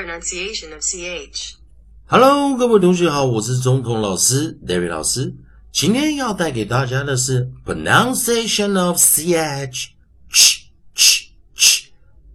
[0.00, 1.54] pronunciation of ch.
[2.06, 5.34] Hello，各位同学好，我是中统老师 David 老师。
[5.72, 9.88] 今天要带给大家的是 pronunciation of ch
[10.32, 10.58] ch
[10.94, 11.86] ch ch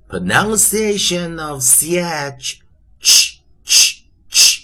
[0.08, 2.60] pronunciation of ch
[3.02, 4.60] ch ch ch，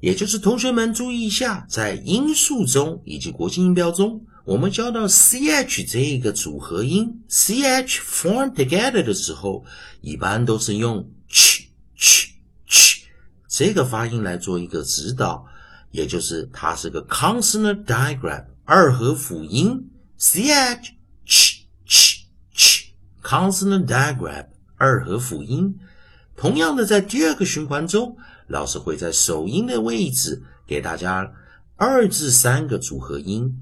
[0.00, 9.64] 也就是同学们注意一下，在音素中以及国际音标中，我们教到 ch 这一个组合音 ch form together 的时候，
[10.00, 11.15] 一般都是用 ch ch ch
[13.57, 15.43] 这个发音来做一个指导，
[15.89, 19.89] 也就是它是个 consonant diagram 二合辅音
[20.19, 20.91] ch
[21.25, 22.19] ch ch
[22.55, 22.83] ch
[23.23, 25.75] consonant diagram 二合辅音。
[26.35, 31.33] 同样的，在第二个循环中，老师会在首音的位置给大家
[31.77, 33.59] 二至三个组合音。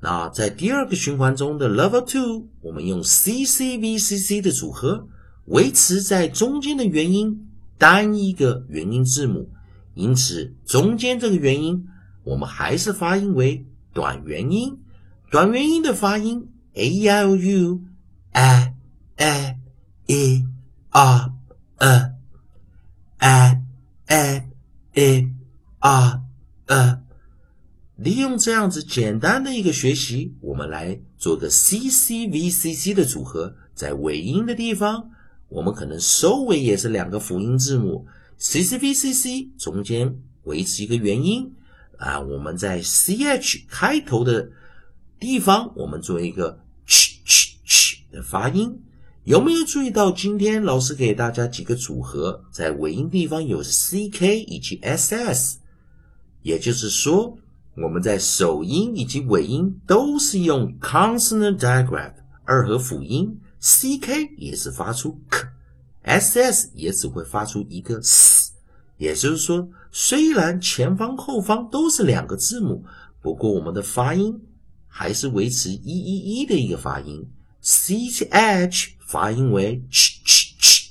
[0.00, 5.06] 那在第二个循环中的 Level Two，我们用 C C V C C 的组合，
[5.44, 7.45] 维持在中间的元音
[7.78, 9.50] 单一个元音字母，
[9.94, 11.86] 因此中间这个元音
[12.24, 14.78] 我们还是发音为短元音。
[15.30, 17.80] 短元音的发音 A I O U
[18.32, 18.74] A
[19.16, 19.56] A
[20.06, 20.44] E
[20.90, 21.32] R
[21.78, 22.12] A
[23.18, 23.62] A
[24.06, 24.48] A
[24.94, 25.30] E
[25.80, 26.22] R
[26.66, 27.02] A。
[27.96, 33.56] 利用这样子简单的一个学习，我们来做个 C C V C C 的组合。
[33.74, 35.10] 在尾音的地方，
[35.48, 38.06] 我们可能收尾也是两个辅音字母
[38.38, 41.52] C C V C C，中间维持一个元音
[41.98, 42.20] 啊。
[42.20, 44.50] 我们在 C H 开头的
[45.18, 48.80] 地方，我们做一个 ch ch ch 的发音。
[49.24, 55.58] 有没有注意到今天老师给大家几个组合，在尾音地方有 C K 以及 S S，
[56.42, 57.38] 也就是说。
[57.78, 68.52] 我们在首音以及尾音都是用 consonant digraph 二合辅音，ck 也是发出 k，ss 也只会发出一个 s。
[68.98, 72.82] 也就是说，虽然前方后方都是两个字母，
[73.20, 74.40] 不过我们的发音
[74.88, 77.28] 还是维持一一一的一个发音。
[77.62, 78.26] ch
[79.00, 80.88] 发音为 ch ch ch，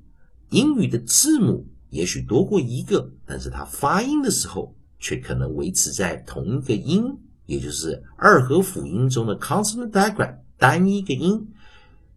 [0.50, 1.66] 英语的字母。
[1.92, 7.06] 也许多过一个，但是它发音的时候却可能维持在同一个音，
[7.46, 11.48] 也就是二合辅音中的 consonant diagram 单一个音。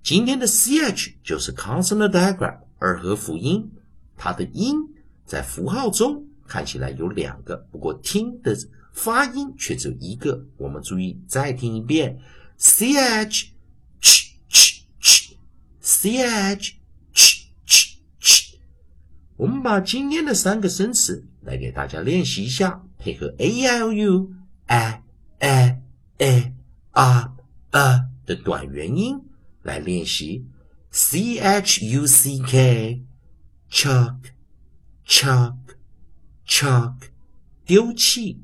[0.03, 3.71] 今天的 ch 就是 consonant diagram 二合辅音，
[4.17, 4.77] 它的音
[5.27, 8.57] 在符号中看起来有两个，不过听的
[8.93, 10.47] 发音却只有一个。
[10.57, 12.19] 我们注意再听一遍
[12.59, 13.49] ，ch
[14.01, 15.35] ch ch
[16.33, 16.73] ch
[17.15, 18.55] ch ch。
[19.37, 24.33] 我们把今天的三个生词来给大家练习一下，配合 a i o u
[24.67, 25.03] a
[25.39, 25.81] a
[26.19, 26.53] a
[26.93, 27.33] r
[27.71, 29.21] a 的短元音
[29.63, 30.47] 来练习
[30.91, 33.05] c h u c k
[33.71, 34.17] chuck
[35.07, 35.57] chuck
[36.47, 36.95] chuck
[37.65, 38.43] 丢弃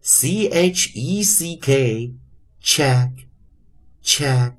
[0.00, 2.14] c h e c k
[2.62, 3.12] check
[4.02, 4.54] check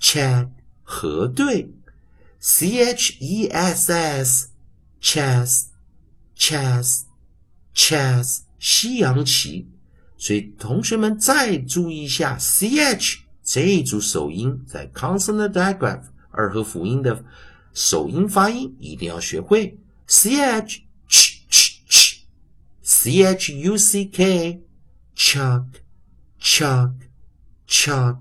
[0.00, 0.48] check
[0.82, 1.74] 核对
[2.38, 4.52] c h e s s
[5.02, 5.72] Chess,
[6.36, 7.06] chess,
[7.74, 9.66] chess，西洋棋。
[10.22, 17.24] 所以同学们再注意一下，ch 这一组首音在 consonant digraph 二合辅音的
[17.74, 19.76] 首音发音一定要学会。
[20.06, 22.18] ch ch ch ch,
[22.82, 24.62] c h u c k,
[25.16, 25.64] chuck,
[26.40, 26.92] chuck,
[27.66, 28.18] chuck，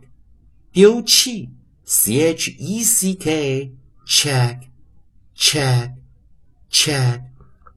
[0.72, 1.52] 丢弃。
[1.86, 3.76] c h e c k,
[4.08, 4.62] check,
[5.36, 5.92] check。
[6.72, 7.22] check